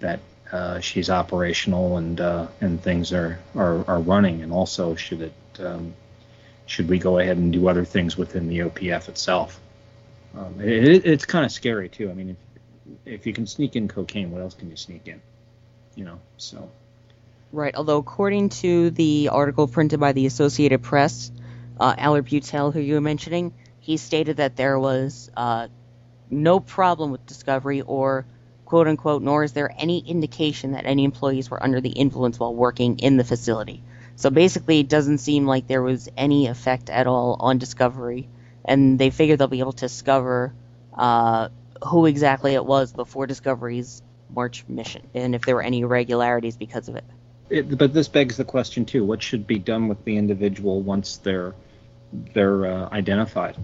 [0.00, 0.20] that
[0.54, 5.32] uh, she's operational and uh, and things are, are, are running, and also should it
[5.58, 5.92] um,
[6.66, 9.60] should we go ahead and do other things within the OPF itself?
[10.38, 12.08] Um, it, it's kind of scary too.
[12.08, 12.36] I mean, if,
[13.04, 15.20] if you can sneak in cocaine, what else can you sneak in?
[15.96, 16.70] You know, so.
[17.50, 17.74] Right.
[17.74, 21.32] Although according to the article printed by the Associated Press,
[21.80, 25.66] uh, Allard Beutel, who you were mentioning, he stated that there was uh,
[26.30, 28.24] no problem with discovery or
[28.74, 32.52] quote unquote, nor is there any indication that any employees were under the influence while
[32.52, 33.80] working in the facility.
[34.16, 38.28] So basically, it doesn't seem like there was any effect at all on Discovery,
[38.64, 40.52] and they figure they'll be able to discover
[40.92, 41.50] uh,
[41.86, 46.88] who exactly it was before Discovery's March mission, and if there were any irregularities because
[46.88, 47.04] of it.
[47.50, 51.18] it but this begs the question too: what should be done with the individual once
[51.18, 51.54] they're
[52.12, 53.56] they're uh, identified?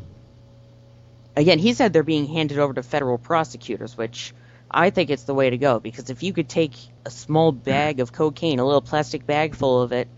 [1.34, 4.34] Again, he said they're being handed over to federal prosecutors, which
[4.70, 8.00] I think it's the way to go because if you could take a small bag
[8.00, 10.08] of cocaine, a little plastic bag full of it,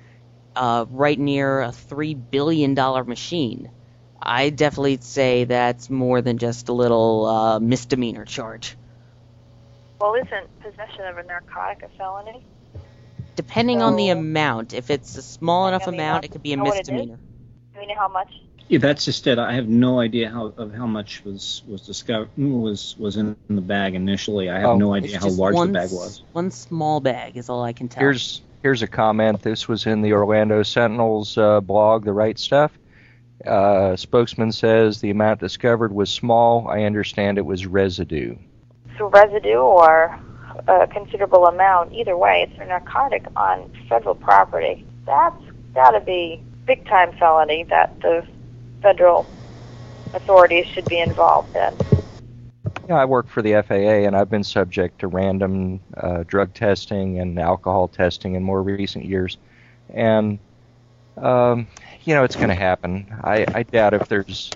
[0.55, 3.71] uh, right near a three billion dollar machine,
[4.21, 8.77] I definitely say that's more than just a little uh, misdemeanor charge.
[10.01, 12.45] Well, isn't possession of a narcotic a felony?
[13.37, 16.43] Depending So- on the amount, if it's a small enough I mean, amount, it could
[16.43, 16.89] be a know what it is?
[16.89, 17.19] misdemeanor.
[17.73, 18.29] Do we know how much?
[18.69, 19.39] Yeah, that's just it.
[19.39, 23.61] I have no idea how of how much was was discovered was was in the
[23.61, 24.49] bag initially.
[24.51, 26.23] I have Oh, no idea how just large the bag was.
[26.33, 28.01] One small bag is all I can tell.
[28.01, 29.43] Here's here's a comment.
[29.43, 32.73] This was in the Orlando Sentinel's uh, blog, The Right Stuff.
[33.47, 36.69] Uh, spokesman says the amount discovered was small.
[36.69, 38.37] I understand it was residue.
[38.99, 40.19] So residue or
[40.69, 44.87] a considerable amount, either way, it's a narcotic on federal property.
[45.07, 45.43] That's
[45.75, 48.25] got to be big time felony that the
[48.83, 49.27] federal
[50.13, 51.75] authorities should be involved in.
[52.89, 57.21] Yeah, I work for the FAA, and I've been subject to random uh, drug testing
[57.21, 59.39] and alcohol testing in more recent years.
[59.89, 60.41] And,
[61.17, 61.69] um,
[62.05, 63.07] you know, it's going to happen.
[63.23, 64.51] I, I doubt if there's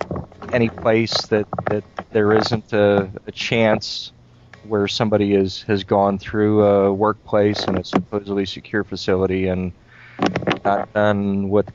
[0.51, 4.11] any place that, that there isn't a, a chance
[4.67, 9.71] where somebody is, has gone through a workplace in a supposedly secure facility and
[10.65, 11.67] not done what,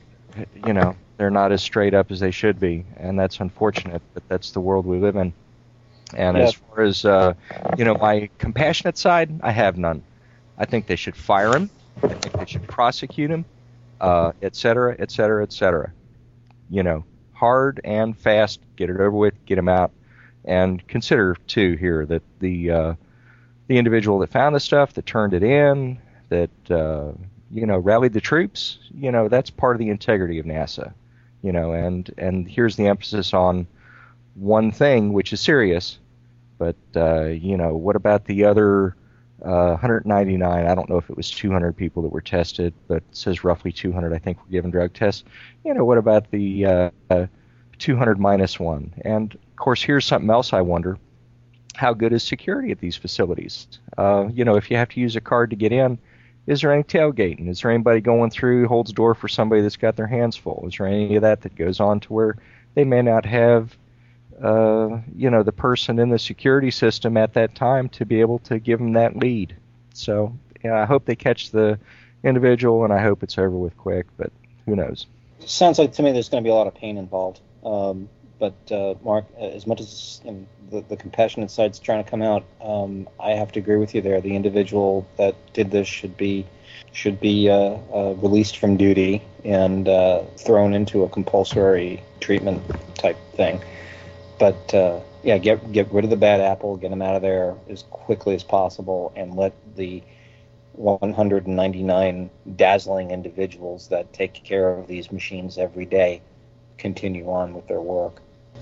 [0.67, 2.85] you know, they're not as straight up as they should be.
[2.97, 5.33] And that's unfortunate, but that's the world we live in.
[6.15, 7.33] And as far as uh,
[7.77, 10.03] you know, my compassionate side, I have none.
[10.57, 11.69] I think they should fire him.
[12.03, 13.45] I think they should prosecute him,
[13.99, 15.91] uh, et cetera, et cetera, et cetera.
[16.69, 18.59] You know, hard and fast.
[18.75, 19.33] Get it over with.
[19.45, 19.91] Get him out.
[20.45, 22.93] And consider too here that the uh,
[23.67, 25.99] the individual that found the stuff, that turned it in,
[26.29, 27.13] that uh,
[27.51, 28.77] you know rallied the troops.
[28.93, 30.93] You know, that's part of the integrity of NASA.
[31.43, 33.67] You know, and and here's the emphasis on
[34.33, 35.99] one thing, which is serious.
[36.57, 38.95] But uh, you know, what about the other
[39.43, 40.65] uh, 199?
[40.65, 44.13] I don't know if it was 200 people that were tested, but says roughly 200.
[44.13, 45.23] I think were given drug tests.
[45.65, 47.27] You know, what about the uh, uh,
[47.79, 48.93] 200 minus one?
[49.03, 50.97] And of course, here's something else I wonder:
[51.75, 53.67] How good is security at these facilities?
[53.97, 55.99] Uh, you know, if you have to use a card to get in,
[56.47, 57.49] is there any tailgating?
[57.49, 60.65] Is there anybody going through holds door for somebody that's got their hands full?
[60.67, 62.37] Is there any of that that goes on to where
[62.75, 63.75] they may not have
[64.41, 68.39] uh, you know, the person in the security system at that time to be able
[68.39, 69.55] to give them that lead.
[69.93, 71.79] So, yeah, I hope they catch the
[72.23, 74.07] individual, and I hope it's over with quick.
[74.17, 74.31] But
[74.65, 75.05] who knows?
[75.39, 77.41] Sounds like to me there's going to be a lot of pain involved.
[77.63, 82.09] Um, but uh, Mark, as much as you know, the, the compassionate side's trying to
[82.09, 84.19] come out, um, I have to agree with you there.
[84.21, 86.45] The individual that did this should be
[86.91, 92.61] should be uh, uh, released from duty and uh, thrown into a compulsory treatment
[92.95, 93.61] type thing.
[94.39, 97.55] But uh, yeah, get get rid of the bad apple, get them out of there
[97.69, 100.03] as quickly as possible, and let the
[100.73, 106.19] 199 dazzling individuals that take care of these machines every day
[106.77, 108.21] continue on with their work.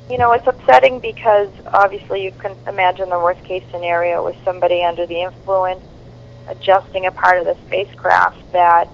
[0.10, 4.84] You know, it's upsetting because obviously you can imagine the worst case scenario with somebody
[4.84, 5.84] under the influence
[6.50, 8.90] adjusting a part of the spacecraft that,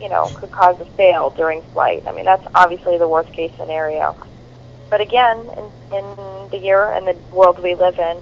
[0.00, 2.02] you know, could cause a fail during flight.
[2.06, 4.16] I mean, that's obviously the worst case scenario.
[4.90, 8.16] But again, in, in the year and the world we live in,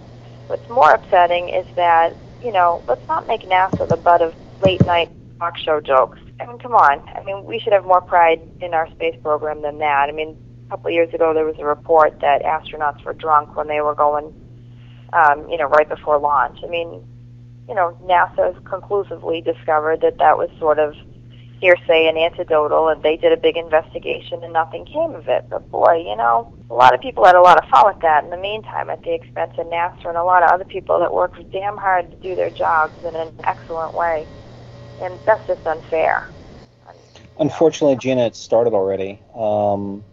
[0.49, 4.85] what's more upsetting is that, you know, let's not make NASA the butt of late
[4.85, 5.09] night
[5.45, 6.19] talk show jokes.
[6.41, 7.07] I mean, come on.
[7.09, 10.09] I mean, we should have more pride in our space program than that.
[10.09, 13.57] I mean, a couple of years ago, there was a report that astronauts were drunk
[13.57, 14.33] when they were going,
[15.13, 16.59] um, you know, right before launch.
[16.65, 17.07] I mean,
[17.69, 20.95] you know, NASA has conclusively discovered that that was sort of
[21.61, 25.45] hearsay and anecdotal, and they did a big investigation and nothing came of it.
[25.49, 28.25] But boy, you know, a lot of people had a lot of fun with that
[28.25, 31.13] in the meantime at the expense of NASA and a lot of other people that
[31.13, 34.29] worked damn hard to do their jobs in an excellent way.
[35.03, 36.29] And that's just unfair.
[37.39, 39.19] Unfortunately, Gina, it started already.
[39.35, 40.05] Um,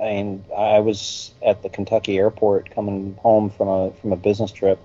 [0.00, 4.50] I mean, I was at the Kentucky airport coming home from a from a business
[4.50, 4.78] trip,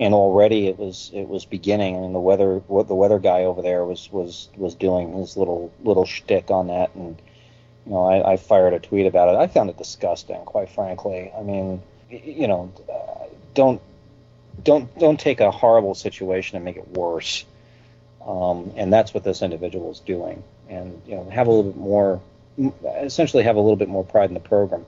[0.00, 1.96] and already it was it was beginning.
[1.96, 5.72] I mean, the weather the weather guy over there was was was doing his little
[5.84, 7.16] little shtick on that, and
[7.86, 9.36] you know, I, I fired a tweet about it.
[9.36, 11.30] I found it disgusting, quite frankly.
[11.38, 13.80] I mean, you know, uh, don't
[14.62, 17.44] don't don't take a horrible situation and make it worse.
[18.26, 20.42] Um, and that's what this individual is doing.
[20.68, 22.20] And you know, have a little bit more,
[23.02, 24.86] essentially, have a little bit more pride in the program.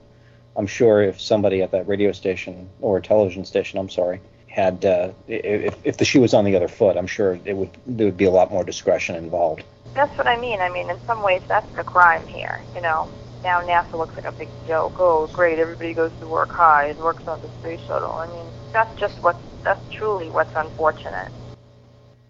[0.55, 5.11] I'm sure if somebody at that radio station or television station, I'm sorry, had uh,
[5.27, 8.17] if, if the shoe was on the other foot, I'm sure it would there would
[8.17, 9.63] be a lot more discretion involved.
[9.93, 10.59] That's what I mean.
[10.59, 12.59] I mean, in some ways, that's the crime here.
[12.73, 13.07] You know,
[13.43, 14.95] now NASA looks like a big joke.
[14.97, 18.13] Oh, great, everybody goes to work high and works on the space shuttle.
[18.13, 21.31] I mean, that's just what that's truly what's unfortunate.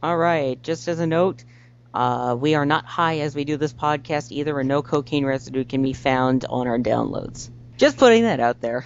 [0.04, 1.44] All right, just as a note,
[1.92, 5.64] uh, we are not high as we do this podcast either, and no cocaine residue
[5.64, 7.50] can be found on our downloads.
[7.78, 8.86] Just putting that out there.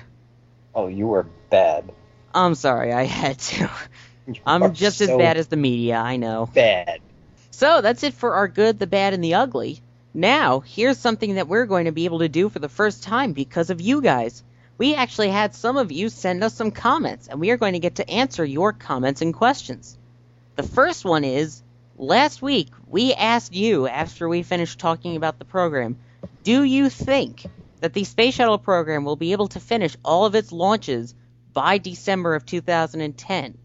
[0.74, 1.92] Oh, you were bad.
[2.34, 3.70] I'm sorry, I had to.
[4.28, 6.48] You I'm just so as bad as the media, I know.
[6.54, 7.02] bad.
[7.50, 9.82] So that's it for our good, the bad, and the ugly.
[10.14, 13.34] Now, here's something that we're going to be able to do for the first time
[13.34, 14.44] because of you guys.
[14.78, 17.80] We actually had some of you send us some comments, and we are going to
[17.80, 19.98] get to answer your comments and questions.
[20.58, 21.64] The first one is
[21.98, 25.98] last week we asked you, after we finished talking about the program,
[26.44, 27.46] do you think
[27.80, 31.16] that the Space Shuttle program will be able to finish all of its launches
[31.54, 33.58] by December of 2010?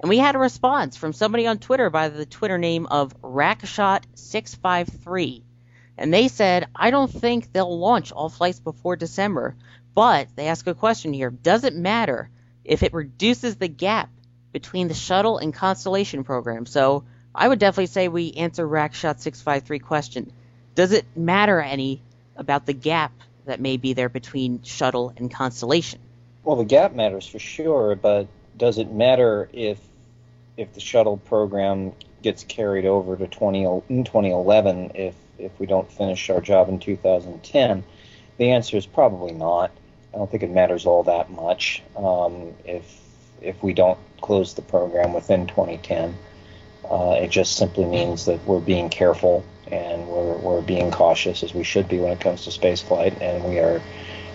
[0.00, 5.42] And we had a response from somebody on Twitter by the Twitter name of Racshot653.
[5.98, 9.56] And they said, I don't think they'll launch all flights before December.
[9.92, 12.30] But they ask a question here Does it matter
[12.64, 14.08] if it reduces the gap
[14.52, 16.66] between the shuttle and constellation program?
[16.66, 20.32] So I would definitely say we answer Racshot653 question.
[20.74, 22.02] Does it matter any
[22.36, 23.12] about the gap
[23.46, 26.00] that may be there between shuttle and constellation?
[26.44, 29.78] Well, the gap matters for sure, but does it matter if
[30.56, 35.90] if the shuttle program gets carried over to 20, in 2011 if if we don't
[35.90, 37.84] finish our job in 2010?
[38.38, 39.70] The answer is probably not.
[40.12, 43.00] I don't think it matters all that much um, if
[43.40, 46.16] if we don't close the program within 2010.
[46.88, 51.52] Uh, it just simply means that we're being careful and we're, we're being cautious as
[51.54, 53.82] we should be when it comes to spaceflight, and we are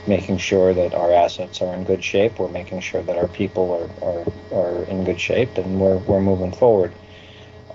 [0.05, 2.37] making sure that our assets are in good shape.
[2.37, 6.21] We're making sure that our people are, are, are in good shape, and we're, we're
[6.21, 6.93] moving forward.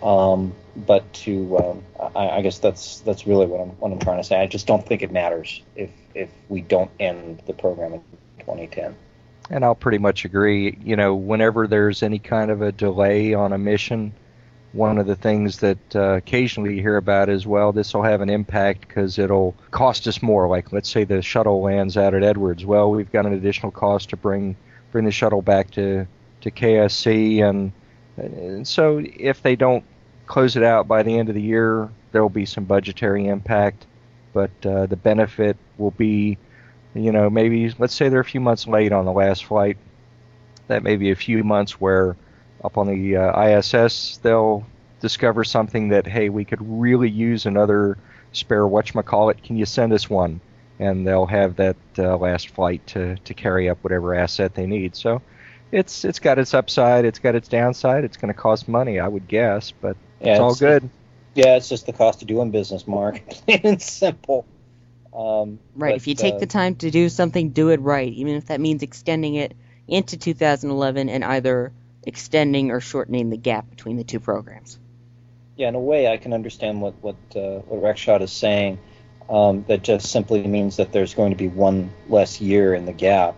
[0.03, 1.83] Um, but to, um,
[2.15, 4.41] I, I guess that's that's really what I'm what I'm trying to say.
[4.41, 8.03] I just don't think it matters if if we don't end the program in
[8.39, 8.95] 2010.
[9.51, 10.79] And I'll pretty much agree.
[10.83, 14.13] You know, whenever there's any kind of a delay on a mission,
[14.73, 18.21] one of the things that uh, occasionally you hear about is, well, this will have
[18.21, 20.47] an impact because it'll cost us more.
[20.49, 22.67] Like, let's say the shuttle lands out at Edwards.
[22.67, 24.57] Well, we've got an additional cost to bring
[24.91, 26.07] bring the shuttle back to
[26.41, 27.73] to KSC, and,
[28.17, 29.85] and so if they don't
[30.27, 33.87] close it out by the end of the year, there will be some budgetary impact,
[34.33, 36.39] but uh, the benefit will be,
[36.95, 39.77] you know, maybe let's say they're a few months late on the last flight.
[40.69, 42.17] That may be a few months where
[42.65, 44.67] up on the uh, ISS they'll
[45.01, 47.97] discover something that hey we could really use another
[48.33, 50.41] spare whatchamacallit can you send us one
[50.79, 54.95] and they'll have that uh, last flight to, to carry up whatever asset they need.
[54.95, 55.21] So
[55.73, 58.05] it's it's got its upside, it's got its downside.
[58.05, 60.89] It's going to cost money, I would guess, but Yeah, it's all good.
[61.35, 63.23] Yeah, it's just the cost of doing business, Mark.
[63.31, 64.47] Plain and simple.
[65.15, 65.91] Um, Right.
[65.91, 68.47] but, if you take uh, the time to do something, do it right, even if
[68.47, 69.57] that means extending it
[69.87, 71.73] into 2011 and either
[72.05, 74.79] extending or shortening the gap between the two programs.
[75.57, 78.79] Yeah, in a way, I can understand what what uh, what Rexshot is saying.
[79.29, 82.93] Um, that just simply means that there's going to be one less year in the
[82.93, 83.35] gap.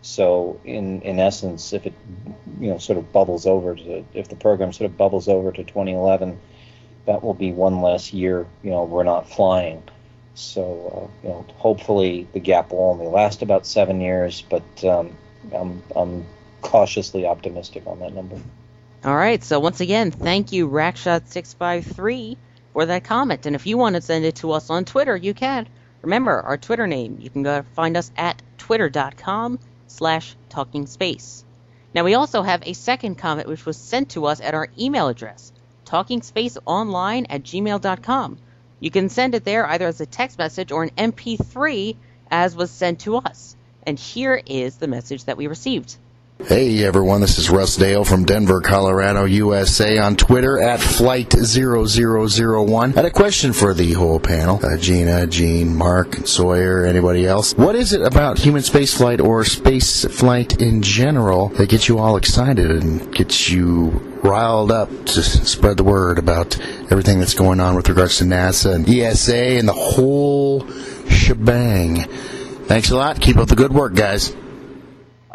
[0.00, 1.92] So, in in essence, if it
[2.60, 5.64] you know sort of bubbles over to if the program sort of bubbles over to
[5.64, 6.38] 2011,
[7.06, 8.46] that will be one less year.
[8.62, 9.82] You know, we're not flying.
[10.36, 14.42] So, uh, you know, hopefully the gap will only last about seven years.
[14.42, 15.16] But um,
[15.52, 16.26] I'm I'm
[16.60, 18.40] cautiously optimistic on that number.
[19.04, 19.42] All right.
[19.42, 22.36] So once again, thank you, Racshot653,
[22.72, 23.46] for that comment.
[23.46, 25.68] And if you want to send it to us on Twitter, you can.
[26.02, 27.18] Remember our Twitter name.
[27.20, 31.44] You can go find us at twitter.com slash talking space.
[31.94, 35.08] Now we also have a second comment which was sent to us at our email
[35.08, 35.52] address,
[35.86, 38.38] talkingspaceonline at gmail.com.
[38.80, 41.96] You can send it there either as a text message or an MP3
[42.30, 43.56] as was sent to us.
[43.84, 45.96] And here is the message that we received.
[46.44, 52.92] Hey everyone, this is Russ Dale from Denver, Colorado, USA on Twitter at Flight0001.
[52.92, 54.60] I had a question for the whole panel.
[54.62, 57.54] Uh, Gina, Gene, Mark, Sawyer, anybody else.
[57.54, 62.18] What is it about human spaceflight or space flight in general that gets you all
[62.18, 63.88] excited and gets you
[64.22, 66.60] riled up to spread the word about
[66.90, 70.68] everything that's going on with regards to NASA and ESA and the whole
[71.08, 72.04] shebang?
[72.66, 73.22] Thanks a lot.
[73.22, 74.36] Keep up the good work, guys.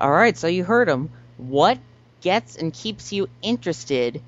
[0.01, 1.11] All right, so you heard him.
[1.37, 1.79] What
[2.21, 4.23] gets and keeps you interested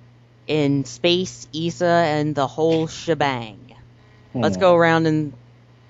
[0.47, 3.71] in space, ESA, and the whole shebang?
[4.41, 4.57] Let's Hmm.
[4.57, 5.35] go around and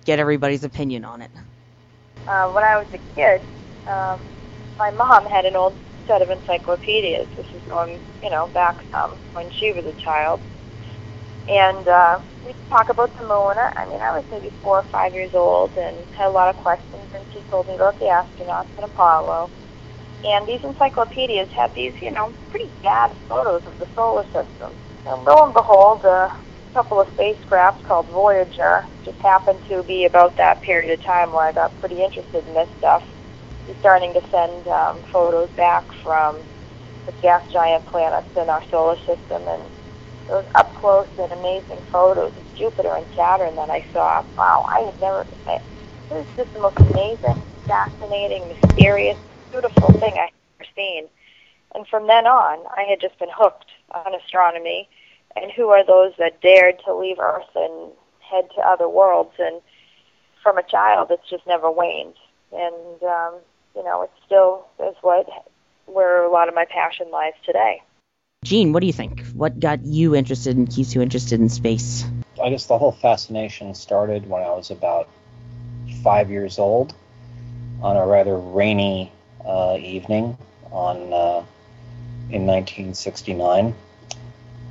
[0.05, 1.31] get everybody's opinion on it.
[2.27, 3.41] uh, when I was a kid,
[3.87, 4.21] um,
[4.79, 5.75] my mom had an old
[6.07, 7.27] set of encyclopedias.
[7.37, 10.41] This is going, you know, back some when she was a child.
[11.47, 13.55] And uh, we'd talk about the moon.
[13.57, 16.57] I mean, I was maybe four or five years old and had a lot of
[16.57, 17.09] questions.
[17.13, 19.51] And she told me about the astronauts and Apollo.
[20.25, 24.71] And these encyclopedias had these, you know, pretty bad photos of the solar system.
[25.05, 26.31] And lo and behold, a
[26.73, 31.47] couple of spacecraft called Voyager just happened to be about that period of time where
[31.47, 33.03] I got pretty interested in this stuff.
[33.67, 36.37] He's starting to send um, photos back from
[37.05, 39.61] the gas giant planets in our solar system, and
[40.29, 44.23] those up close and amazing photos of Jupiter and Saturn that I saw.
[44.37, 45.25] Wow, I had never.
[45.47, 45.55] I,
[46.11, 49.17] it was just the most amazing, fascinating, mysterious,
[49.53, 51.05] beautiful thing I had ever seen.
[51.75, 54.89] And from then on, I had just been hooked on astronomy.
[55.35, 59.33] And who are those that dared to leave Earth and head to other worlds?
[59.39, 59.61] And
[60.41, 62.15] from a child, it's just never waned.
[62.51, 63.35] And um,
[63.75, 65.27] you know, it still is what
[65.85, 67.81] where a lot of my passion lies today.
[68.43, 69.25] Gene, what do you think?
[69.27, 72.05] What got you interested and keeps you interested in space?
[72.41, 75.07] I guess the whole fascination started when I was about
[76.03, 76.93] five years old
[77.81, 79.12] on a rather rainy
[79.45, 80.37] uh, evening
[80.71, 81.43] on uh,
[82.29, 83.73] in 1969.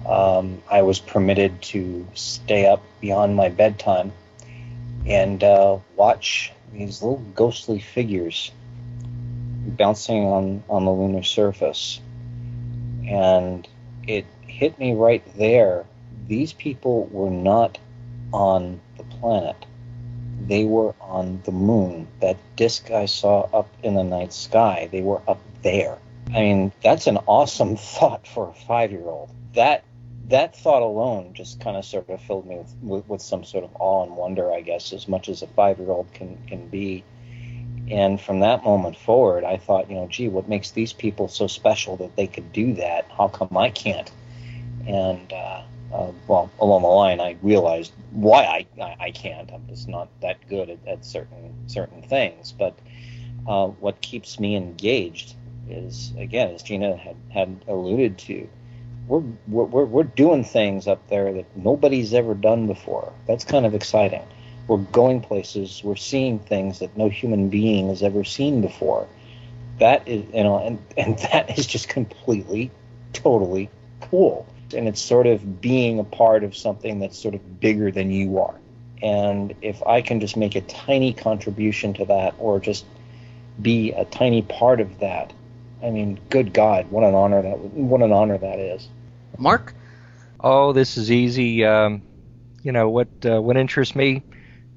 [0.07, 4.13] Um, I was permitted to stay up beyond my bedtime
[5.07, 8.51] and uh, watch these little ghostly figures
[9.67, 12.01] bouncing on, on the lunar surface.
[13.07, 13.67] And
[14.07, 15.87] it hit me right there.
[16.27, 17.79] These people were not
[18.33, 19.57] on the planet.
[20.47, 22.09] They were on the moon.
[22.21, 25.99] That disk I saw up in the night sky, they were up there.
[26.29, 29.31] I mean, that's an awesome thought for a five-year-old.
[29.55, 29.85] That
[30.29, 33.65] that thought alone just kind of sort of filled me with, with, with some sort
[33.65, 37.05] of awe and wonder, I guess, as much as a five-year-old can can be.
[37.91, 41.47] And from that moment forward, I thought, you know, gee, what makes these people so
[41.47, 43.07] special that they could do that?
[43.17, 44.11] How come I can't?
[44.87, 45.63] And uh,
[45.93, 49.51] uh, well, along the line, I realized why I, I, I can't.
[49.53, 52.53] I'm just not that good at, at certain certain things.
[52.53, 52.79] But
[53.47, 55.35] uh, what keeps me engaged
[55.69, 58.49] is, again, as Gina had, had alluded to,
[59.07, 63.13] we're, we're we're doing things up there that nobody's ever done before.
[63.27, 64.23] That's kind of exciting.
[64.69, 65.83] We're going places.
[65.85, 69.07] We're seeing things that no human being has ever seen before.
[69.79, 72.71] That is, you know, and and that is just completely,
[73.13, 73.69] totally
[74.01, 78.11] cool and it's sort of being a part of something that's sort of bigger than
[78.11, 78.55] you are.
[79.03, 82.85] And if I can just make a tiny contribution to that or just
[83.61, 85.33] be a tiny part of that,
[85.83, 88.89] I mean, good God, what an honor that what an honor that is.
[89.39, 89.75] Mark?
[90.41, 91.65] Oh, this is easy.
[91.65, 92.03] Um,
[92.63, 93.09] you know what?
[93.25, 94.23] Uh, what interests me?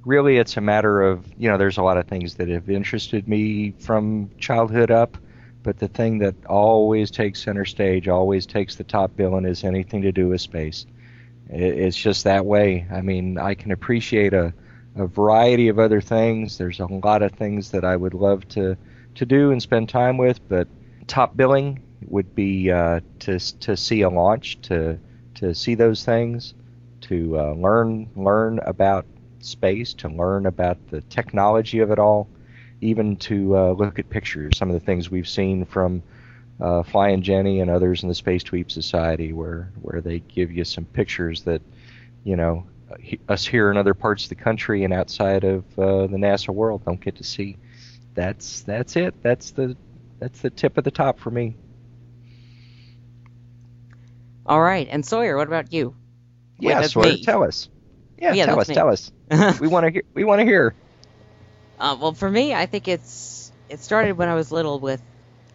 [0.05, 3.27] really, it's a matter of you know, there's a lot of things that have interested
[3.27, 5.17] me from childhood up,
[5.65, 10.03] but the thing that always takes center stage, always takes the top billing, is anything
[10.03, 10.85] to do with space.
[11.49, 12.87] It, it's just that way.
[12.91, 14.53] I mean, I can appreciate a
[14.95, 16.57] a variety of other things.
[16.57, 18.77] There's a lot of things that I would love to
[19.15, 20.67] to do and spend time with, but
[21.07, 24.99] top billing would be uh, to to see a launch, to
[25.35, 26.53] to see those things,
[27.01, 29.05] to uh, learn learn about
[29.39, 32.27] space, to learn about the technology of it all,
[32.81, 34.57] even to uh, look at pictures.
[34.57, 36.03] Some of the things we've seen from
[36.59, 40.63] uh, Flying Jenny and others in the Space Tweep Society, where where they give you
[40.63, 41.61] some pictures that
[42.23, 42.65] you know
[43.27, 46.83] us here in other parts of the country and outside of uh, the NASA world
[46.85, 47.57] don't get to see.
[48.13, 49.13] That's that's it.
[49.21, 49.75] That's the
[50.19, 51.55] that's the tip of the top for me.
[54.45, 55.95] All right, and Sawyer, what about you?
[56.59, 57.23] Wait, Yeah, that's Sawyer, me.
[57.23, 57.69] tell us.
[58.19, 58.75] Yeah, Yeah, tell us, me.
[58.75, 59.11] tell us.
[59.59, 60.03] we want to hear.
[60.13, 60.75] We want to hear.
[61.79, 65.01] Uh, well, for me, I think it's it started when I was little with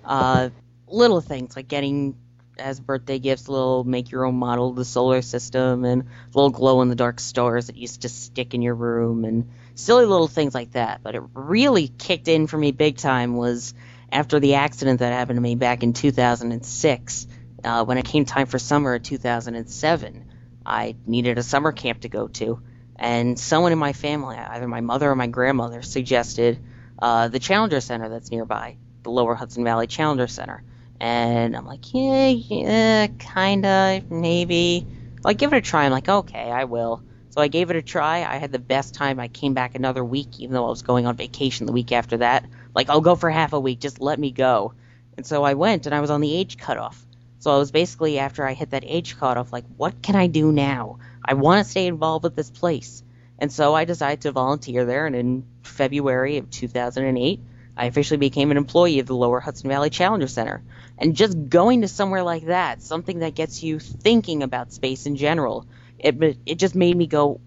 [0.04, 0.50] uh,
[0.86, 2.16] little things like getting
[2.58, 6.04] as birthday gifts little make your own model of the solar system and
[6.34, 10.04] little glow in the dark stars that used to stick in your room and silly
[10.04, 11.02] little things like that.
[11.02, 13.72] But it really kicked in for me big time was
[14.12, 17.26] after the accident that happened to me back in 2006
[17.64, 20.24] uh, when it came time for summer of 2007.
[20.66, 22.60] I needed a summer camp to go to
[23.00, 26.58] and someone in my family, either my mother or my grandmother, suggested
[27.00, 30.62] uh, the Challenger Center that's nearby, the Lower Hudson Valley Challenger Center.
[31.00, 34.86] And I'm like, yeah, yeah, kinda, maybe.
[35.24, 35.86] Like, give it a try.
[35.86, 37.02] I'm like, okay, I will.
[37.30, 38.18] So I gave it a try.
[38.18, 39.18] I had the best time.
[39.18, 42.18] I came back another week, even though I was going on vacation the week after
[42.18, 42.44] that.
[42.74, 43.80] Like, I'll go for half a week.
[43.80, 44.74] Just let me go.
[45.16, 47.06] And so I went, and I was on the age cutoff.
[47.40, 50.52] So I was basically, after I hit that age cutoff, like, what can I do
[50.52, 50.98] now?
[51.24, 53.02] I want to stay involved with this place.
[53.38, 57.40] And so I decided to volunteer there, and in February of 2008,
[57.78, 60.62] I officially became an employee of the Lower Hudson Valley Challenger Center.
[60.98, 65.16] And just going to somewhere like that, something that gets you thinking about space in
[65.16, 65.66] general,
[65.98, 67.40] it, it just made me go,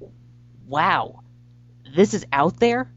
[0.68, 1.20] wow,
[1.96, 2.92] this is out there?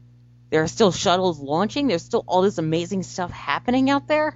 [0.49, 1.85] There are still shuttles launching?
[1.85, 4.35] There's still all this amazing stuff happening out there?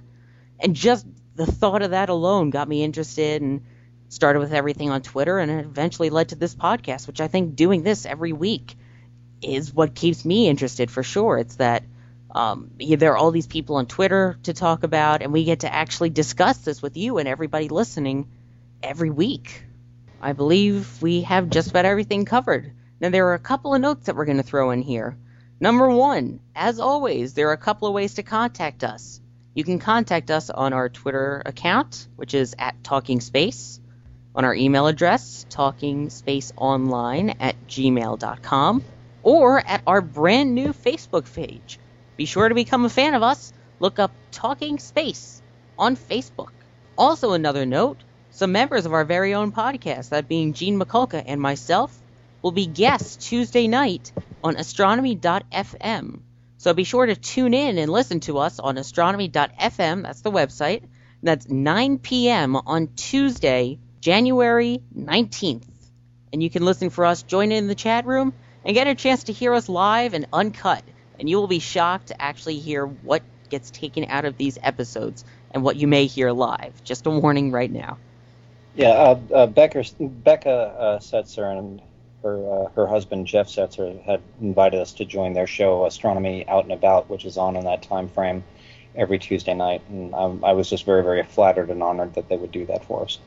[0.60, 1.04] And just
[1.34, 3.62] the thought of that alone got me interested and
[4.08, 7.56] started with everything on Twitter and it eventually led to this podcast, which I think
[7.56, 8.76] doing this every week
[9.40, 11.38] is what keeps me interested for sure.
[11.38, 11.82] It's that
[12.30, 15.72] um, there are all these people on Twitter to talk about, and we get to
[15.72, 18.28] actually discuss this with you and everybody listening
[18.82, 19.64] every week.
[20.20, 22.72] I believe we have just about everything covered.
[23.00, 25.16] Now, there are a couple of notes that we're going to throw in here.
[25.58, 29.20] Number one, as always, there are a couple of ways to contact us.
[29.54, 33.80] You can contact us on our Twitter account, which is at Talking Space,
[34.34, 38.84] on our email address, talkingspaceonline at gmail.com,
[39.22, 41.78] or at our brand new Facebook page.
[42.16, 43.52] Be sure to become a fan of us.
[43.78, 45.42] Look up Talking Space
[45.78, 46.52] on Facebook.
[46.96, 51.38] Also, another note some members of our very own podcast, that being Gene Mikulka and
[51.38, 51.94] myself,
[52.40, 54.10] will be guests Tuesday night
[54.42, 56.20] on astronomy.fm.
[56.62, 60.02] So be sure to tune in and listen to us on astronomy.fm.
[60.04, 60.84] That's the website.
[61.20, 62.54] That's 9 p.m.
[62.54, 65.66] on Tuesday, January 19th.
[66.32, 68.32] And you can listen for us, join in the chat room,
[68.64, 70.84] and get a chance to hear us live and uncut.
[71.18, 75.24] And you will be shocked to actually hear what gets taken out of these episodes
[75.50, 76.80] and what you may hear live.
[76.84, 77.98] Just a warning right now.
[78.72, 81.82] Yeah, uh, uh, Becker, Becca uh, Setzer and
[82.22, 86.64] her uh, her husband Jeff Setzer had invited us to join their show Astronomy Out
[86.64, 88.44] and About, which is on in that time frame
[88.94, 92.36] every Tuesday night, and um, I was just very very flattered and honored that they
[92.36, 93.18] would do that for us.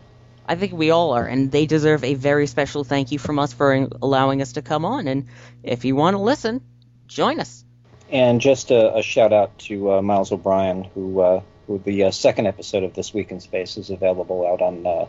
[0.47, 3.51] I think we all are, and they deserve a very special thank you from us
[3.51, 5.07] for allowing us to come on.
[5.07, 5.25] And
[5.63, 6.61] if you want to listen,
[7.07, 7.63] join us.
[8.11, 12.11] And just a, a shout out to uh, Miles O'Brien, who uh, who the uh,
[12.11, 15.07] second episode of This Week in Space is available out on uh,